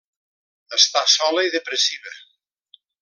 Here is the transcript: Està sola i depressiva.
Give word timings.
Està 0.77 1.03
sola 1.15 1.43
i 1.49 1.51
depressiva. 1.57 2.15